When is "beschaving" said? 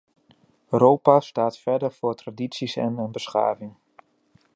3.11-3.75